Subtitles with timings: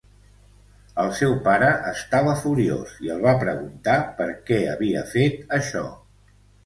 [1.01, 5.85] El seu pare estava furiós i el va preguntar per què havia fet això.